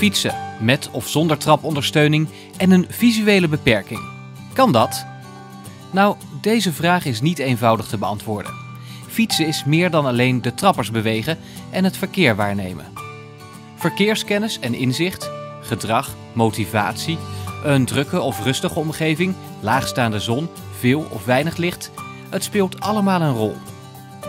[0.00, 4.00] Fietsen, met of zonder trapondersteuning en een visuele beperking.
[4.52, 5.06] Kan dat?
[5.90, 8.52] Nou, deze vraag is niet eenvoudig te beantwoorden.
[9.08, 11.38] Fietsen is meer dan alleen de trappers bewegen
[11.70, 12.84] en het verkeer waarnemen.
[13.76, 15.30] Verkeerskennis en inzicht,
[15.60, 17.18] gedrag, motivatie,
[17.64, 20.48] een drukke of rustige omgeving, laagstaande zon,
[20.78, 21.90] veel of weinig licht,
[22.30, 23.56] het speelt allemaal een rol.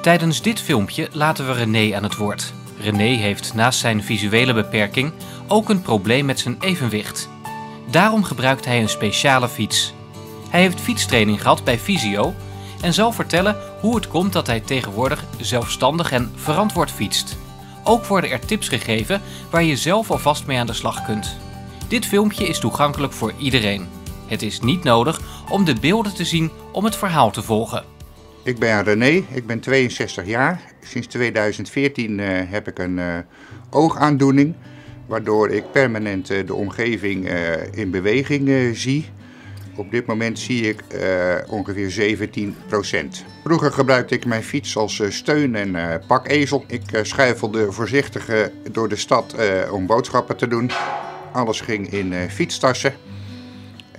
[0.00, 2.52] Tijdens dit filmpje laten we René aan het woord.
[2.82, 5.12] René heeft naast zijn visuele beperking
[5.48, 7.28] ook een probleem met zijn evenwicht.
[7.90, 9.94] Daarom gebruikt hij een speciale fiets.
[10.50, 12.34] Hij heeft fietstraining gehad bij Visio
[12.80, 17.36] en zal vertellen hoe het komt dat hij tegenwoordig zelfstandig en verantwoord fietst.
[17.84, 21.36] Ook worden er tips gegeven waar je zelf alvast mee aan de slag kunt.
[21.88, 23.88] Dit filmpje is toegankelijk voor iedereen.
[24.26, 27.84] Het is niet nodig om de beelden te zien om het verhaal te volgen.
[28.42, 30.71] Ik ben René, ik ben 62 jaar.
[30.84, 33.18] Sinds 2014 uh, heb ik een uh,
[33.70, 34.54] oogaandoening,
[35.06, 37.28] waardoor ik permanent uh, de omgeving
[37.72, 39.08] in beweging zie.
[39.76, 40.82] Op dit moment zie ik
[41.48, 42.44] ongeveer 17%
[43.44, 46.64] Vroeger gebruikte ik mijn fiets als steun en pakezel.
[46.66, 49.36] Ik schuifelde voorzichtig door de stad
[49.70, 50.70] om boodschappen te doen.
[51.32, 52.94] Alles ging in fietstassen.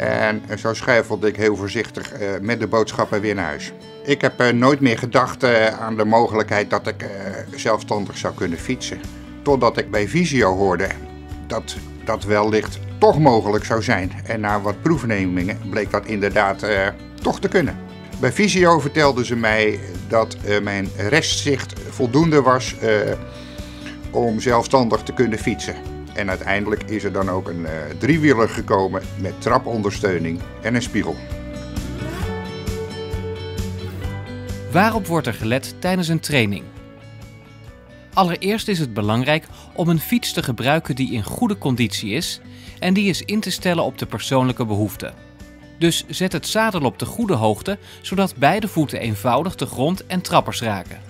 [0.00, 3.72] En zo schuifelde ik heel voorzichtig met de boodschappen weer naar huis.
[4.04, 7.06] Ik heb uh, nooit meer gedacht uh, aan de mogelijkheid dat ik
[7.54, 9.00] zelfstandig zou kunnen fietsen.
[9.42, 10.88] Totdat ik bij Visio hoorde
[11.46, 14.12] dat dat wellicht toch mogelijk zou zijn.
[14.26, 16.66] En na wat proefnemingen bleek dat inderdaad
[17.22, 17.76] toch te kunnen.
[18.20, 22.74] Bij Visio vertelden ze mij dat mijn restzicht voldoende was
[24.10, 25.99] om zelfstandig te kunnen fietsen.
[26.14, 27.66] En uiteindelijk is er dan ook een
[27.98, 31.16] driewieler gekomen met trapondersteuning en een spiegel.
[34.72, 36.64] Waarop wordt er gelet tijdens een training?
[38.14, 42.40] Allereerst is het belangrijk om een fiets te gebruiken die in goede conditie is
[42.78, 45.14] en die is in te stellen op de persoonlijke behoeften.
[45.78, 50.20] Dus zet het zadel op de goede hoogte, zodat beide voeten eenvoudig de grond en
[50.20, 51.00] trappers raken.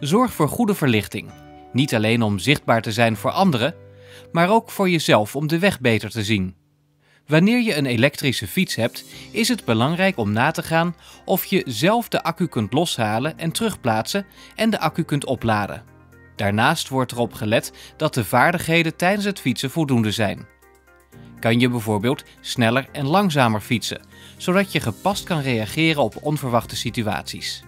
[0.00, 1.30] Zorg voor goede verlichting.
[1.74, 3.74] Niet alleen om zichtbaar te zijn voor anderen,
[4.32, 6.54] maar ook voor jezelf om de weg beter te zien.
[7.26, 11.62] Wanneer je een elektrische fiets hebt, is het belangrijk om na te gaan of je
[11.66, 15.82] zelf de accu kunt loshalen en terugplaatsen en de accu kunt opladen.
[16.36, 20.46] Daarnaast wordt erop gelet dat de vaardigheden tijdens het fietsen voldoende zijn.
[21.40, 24.00] Kan je bijvoorbeeld sneller en langzamer fietsen,
[24.36, 27.62] zodat je gepast kan reageren op onverwachte situaties.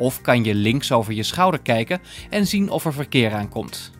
[0.00, 2.00] Of kan je links over je schouder kijken
[2.30, 3.90] en zien of er verkeer aankomt.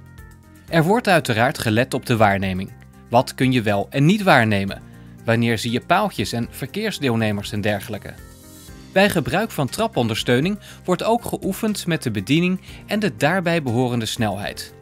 [0.68, 2.72] Er wordt uiteraard gelet op de waarneming.
[3.10, 4.82] Wat kun je wel en niet waarnemen?
[5.24, 8.14] Wanneer zie je paaltjes en verkeersdeelnemers en dergelijke?
[8.92, 14.74] Bij gebruik van trapondersteuning wordt ook geoefend met de bediening en de daarbij behorende snelheid.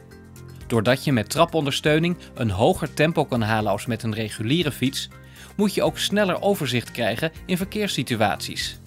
[0.66, 5.08] Doordat je met trapondersteuning een hoger tempo kan halen als met een reguliere fiets,
[5.56, 8.78] moet je ook sneller overzicht krijgen in verkeerssituaties.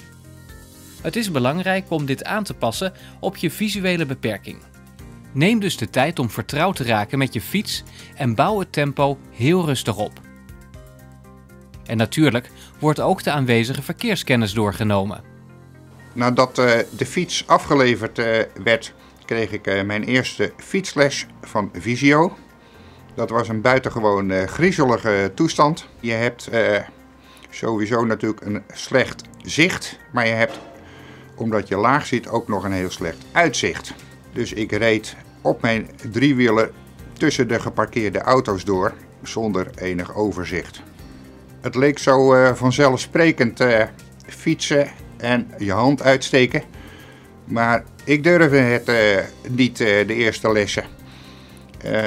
[1.01, 4.57] Het is belangrijk om dit aan te passen op je visuele beperking.
[5.31, 7.84] Neem dus de tijd om vertrouwd te raken met je fiets
[8.16, 10.19] en bouw het tempo heel rustig op.
[11.85, 15.22] En natuurlijk wordt ook de aanwezige verkeerskennis doorgenomen.
[16.13, 18.25] Nadat uh, de fiets afgeleverd uh,
[18.63, 18.94] werd,
[19.25, 22.38] kreeg ik uh, mijn eerste fietsles van Visio.
[23.16, 25.88] Dat was een buitengewoon griezelige toestand.
[26.00, 26.50] Je hebt
[27.50, 30.59] sowieso natuurlijk een slecht zicht, maar je hebt,
[31.35, 33.93] omdat je laag zit, ook nog een heel slecht uitzicht.
[34.33, 36.71] Dus ik reed op mijn driewielen
[37.13, 38.93] tussen de geparkeerde auto's door
[39.23, 40.81] zonder enig overzicht.
[41.61, 43.83] Het leek zo uh, vanzelfsprekend uh,
[44.27, 44.87] fietsen
[45.17, 46.63] en je hand uitsteken.
[47.45, 49.17] Maar ik durfde het uh,
[49.49, 50.83] niet de eerste lessen.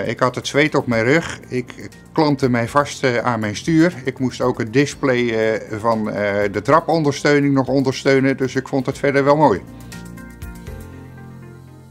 [0.04, 1.40] Ik had het zweet op mijn rug.
[1.48, 3.94] Ik klampte mij vast aan mijn stuur.
[4.04, 6.04] Ik moest ook het display van
[6.52, 8.36] de trapondersteuning nog ondersteunen.
[8.36, 9.62] Dus ik vond het verder wel mooi.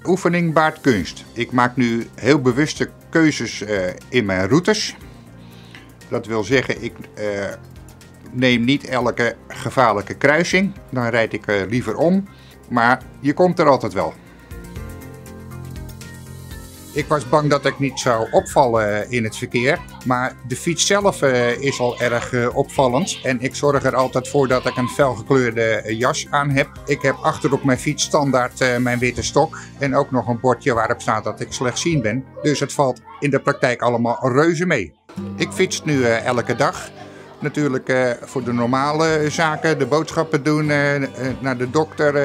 [0.04, 1.26] Oefening baart kunst.
[1.34, 3.64] Ik maak nu heel bewuste keuzes
[4.10, 4.96] in mijn routes.
[6.08, 6.94] Dat wil zeggen, ik
[8.32, 10.74] neem niet elke gevaarlijke kruising.
[10.90, 12.28] Dan rijd ik liever om.
[12.70, 14.14] Maar je komt er altijd wel.
[16.96, 19.80] Ik was bang dat ik niet zou opvallen in het verkeer.
[20.06, 23.20] Maar de fiets zelf uh, is al erg uh, opvallend.
[23.24, 26.70] En ik zorg er altijd voor dat ik een felgekleurde jas aan heb.
[26.86, 29.58] Ik heb achter op mijn fiets standaard mijn witte stok.
[29.80, 32.26] En ook nog een bordje waarop staat dat ik slechtziend ben.
[32.42, 34.94] Dus het valt in de praktijk allemaal reuze mee.
[35.36, 36.90] Ik fiets nu elke dag.
[37.44, 41.08] Natuurlijk uh, voor de normale zaken, de boodschappen doen, uh, uh,
[41.40, 42.16] naar de dokter.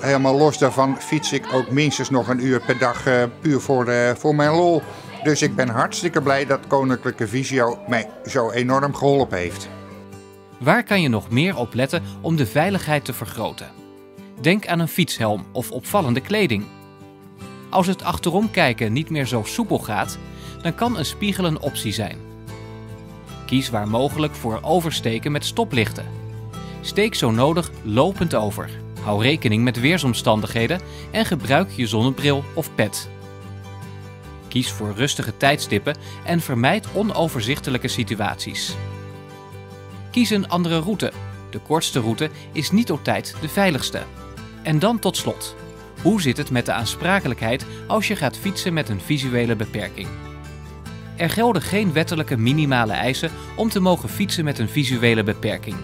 [0.00, 3.02] helemaal los daarvan fiets ik ook minstens nog een uur per dag
[3.40, 4.82] puur voor, voor mijn lol.
[5.22, 9.68] Dus ik ben hartstikke blij dat Koninklijke Visio mij zo enorm geholpen heeft.
[10.58, 13.68] Waar kan je nog meer op letten om de veiligheid te vergroten?
[14.40, 16.64] Denk aan een fietshelm of opvallende kleding.
[17.70, 20.18] Als het achterom kijken niet meer zo soepel gaat,
[20.62, 22.23] dan kan een spiegel een optie zijn.
[23.46, 26.06] Kies waar mogelijk voor oversteken met stoplichten.
[26.80, 28.70] Steek zo nodig lopend over.
[29.00, 30.80] Hou rekening met weersomstandigheden
[31.10, 33.08] en gebruik je zonnebril of pet.
[34.48, 38.74] Kies voor rustige tijdstippen en vermijd onoverzichtelijke situaties.
[40.10, 41.12] Kies een andere route.
[41.50, 44.02] De kortste route is niet altijd de veiligste.
[44.62, 45.56] En dan tot slot.
[46.02, 50.08] Hoe zit het met de aansprakelijkheid als je gaat fietsen met een visuele beperking?
[51.16, 55.76] Er gelden geen wettelijke minimale eisen om te mogen fietsen met een visuele beperking.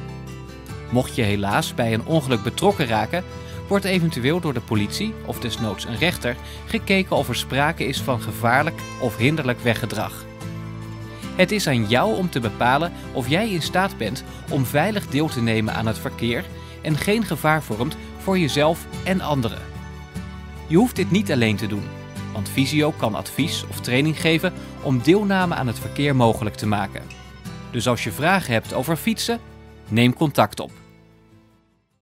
[0.91, 3.25] Mocht je helaas bij een ongeluk betrokken raken,
[3.69, 6.37] wordt eventueel door de politie of desnoods een rechter
[6.67, 10.25] gekeken of er sprake is van gevaarlijk of hinderlijk weggedrag.
[11.37, 15.29] Het is aan jou om te bepalen of jij in staat bent om veilig deel
[15.29, 16.45] te nemen aan het verkeer
[16.83, 19.63] en geen gevaar vormt voor jezelf en anderen.
[20.67, 21.85] Je hoeft dit niet alleen te doen,
[22.33, 27.03] want Visio kan advies of training geven om deelname aan het verkeer mogelijk te maken.
[27.71, 29.41] Dus als je vragen hebt over fietsen,
[29.89, 30.80] neem contact op.